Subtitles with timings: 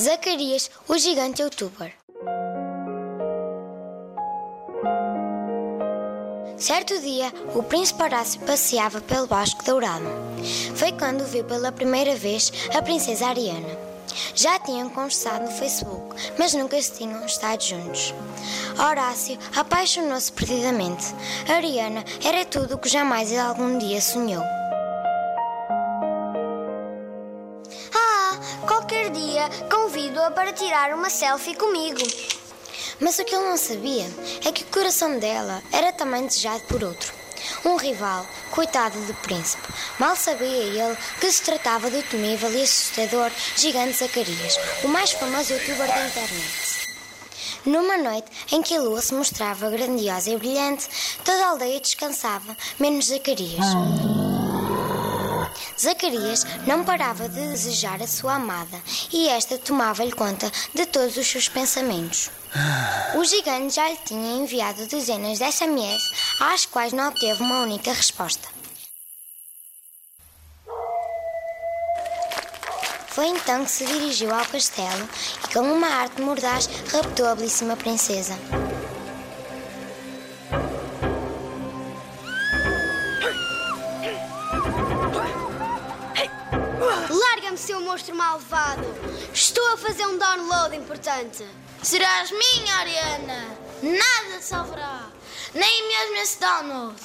[0.00, 1.92] Zacarias, o gigante youtuber.
[6.56, 10.06] Certo dia, o príncipe Horácio passeava pelo Bosque Dourado.
[10.74, 13.78] Foi quando viu pela primeira vez a princesa Ariana.
[14.34, 18.14] Já tinham conversado no Facebook, mas nunca se tinham estado juntos.
[18.78, 21.14] Horácio apaixonou-se perdidamente.
[21.46, 24.59] Ariana era tudo o que jamais ele algum dia sonhou.
[29.40, 32.00] Dia convido-a para tirar uma selfie comigo.
[33.00, 34.06] Mas o que ele não sabia
[34.44, 37.12] é que o coração dela era também desejado por outro.
[37.64, 39.66] Um rival, coitado do príncipe.
[39.98, 45.54] Mal sabia ele que se tratava do temível e assustador gigante Zacarias, o mais famoso
[45.54, 46.80] youtuber da internet.
[47.64, 50.86] Numa noite em que a lua se mostrava grandiosa e brilhante,
[51.24, 53.64] toda a aldeia descansava, menos Zacarias.
[55.80, 58.78] Zacarias não parava de desejar a sua amada
[59.10, 62.30] e esta tomava-lhe conta de todos os seus pensamentos.
[63.14, 66.02] O gigante já lhe tinha enviado dezenas de SMS,
[66.38, 68.46] às quais não obteve uma única resposta.
[73.08, 75.08] Foi então que se dirigiu ao castelo
[75.44, 78.34] e, com uma arte mordaz, raptou a belíssima princesa.
[87.60, 88.86] Seu monstro malvado!
[89.32, 91.46] Estou a fazer um download importante.
[91.82, 93.56] Serás minha, Ariana!
[93.82, 95.10] Nada salvará!
[95.54, 96.96] Nem mesmo esse download!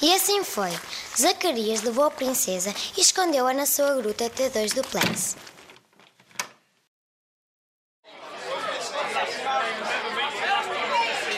[0.00, 0.70] E assim foi.
[1.16, 5.36] Zacarias levou a princesa e escondeu-a na sua gruta T2 duplex.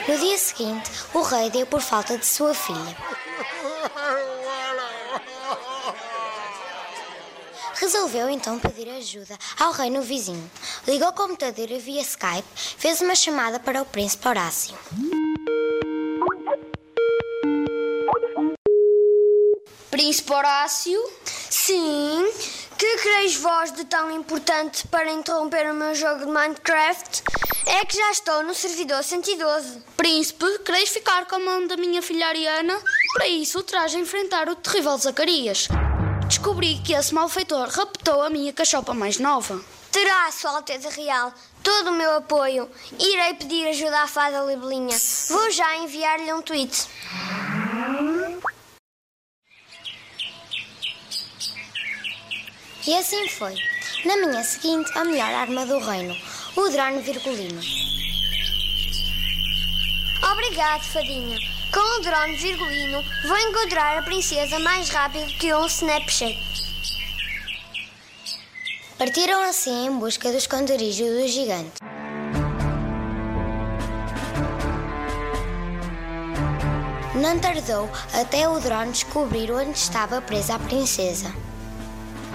[0.07, 3.14] No dia seguinte, o rei deu por falta de sua filha.
[7.75, 10.49] Resolveu então pedir ajuda ao reino vizinho.
[10.87, 14.75] Ligou o computador via Skype, fez uma chamada para o príncipe Horácio.
[19.91, 21.01] Príncipe Horácio?
[21.49, 22.31] Sim.
[22.77, 27.23] Que quereis vós de tão importante para interromper o meu jogo de Minecraft?
[27.65, 29.81] É que já estou no servidor 112.
[29.95, 32.77] Príncipe, queres ficar com a mão da minha filha Ariana?
[33.13, 35.67] Para isso, terás a enfrentar o terrível Zacarias.
[36.27, 39.61] Descobri que esse malfeitor raptou a minha cachopa mais nova.
[39.91, 41.31] Terá, Sua Alteza Real,
[41.63, 42.69] todo o meu apoio.
[42.99, 44.97] Irei pedir ajuda à fada Libelinha.
[45.29, 46.87] Vou já enviar-lhe um tweet.
[52.87, 53.55] E assim foi.
[54.03, 56.15] Na manhã seguinte, a melhor arma do reino,
[56.55, 57.61] o drone virgulino.
[60.31, 61.37] Obrigado, fadinha.
[61.73, 66.37] Com o drone virgulino, vou encontrar a princesa mais rápido que um Snapchat.
[68.97, 71.73] Partiram assim em busca do esconderijo do gigante.
[77.15, 81.33] Não tardou até o drone descobrir onde estava presa a princesa.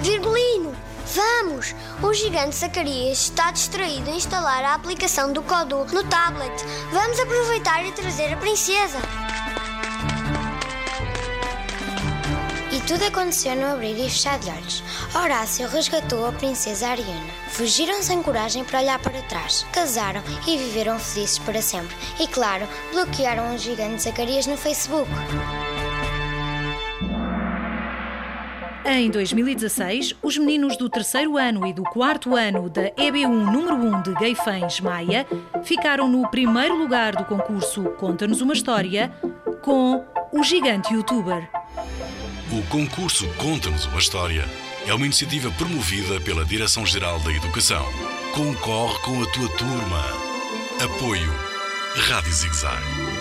[0.00, 0.74] Virgulino,
[1.14, 1.74] vamos!
[2.02, 6.52] O gigante Zacarias está distraído a instalar a aplicação do Kodu no tablet.
[6.92, 8.98] Vamos aproveitar e trazer a princesa.
[12.72, 14.82] E tudo aconteceu no abrir e fechar de olhos.
[15.14, 17.30] Horácio resgatou a princesa Ariana.
[17.50, 19.66] Fugiram sem coragem para olhar para trás.
[19.72, 21.96] Casaram e viveram felizes para sempre.
[22.18, 25.10] E claro, bloquearam o gigante Zacarias no Facebook.
[28.92, 34.02] Em 2016, os meninos do terceiro ano e do quarto ano da EB1 número 1
[34.02, 35.24] de Gaifães Maia
[35.62, 39.12] ficaram no primeiro lugar do concurso Conta-nos uma História
[39.62, 41.48] com o gigante youtuber.
[42.50, 44.44] O concurso Conta-nos uma História
[44.84, 47.86] é uma iniciativa promovida pela Direção-Geral da Educação.
[48.34, 50.04] Concorre com a tua turma.
[50.82, 51.32] Apoio
[51.94, 53.19] Rádio Zigzag.